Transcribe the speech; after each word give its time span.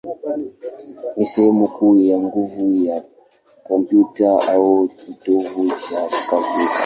ni 1.17 1.25
sehemu 1.25 1.67
kuu 1.67 1.95
ya 1.99 2.19
nguvu 2.19 2.73
ya 2.85 3.03
kompyuta, 3.65 4.29
au 4.53 4.87
kitovu 4.87 5.63
cha 5.83 5.97
kompyuta. 6.29 6.79